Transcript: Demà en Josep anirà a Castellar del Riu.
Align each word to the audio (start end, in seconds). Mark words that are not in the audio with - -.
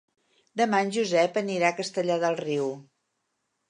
Demà 0.61 0.79
en 0.85 0.89
Josep 0.95 1.39
anirà 1.43 1.69
a 1.71 1.79
Castellar 1.83 2.19
del 2.27 2.43
Riu. 2.45 2.77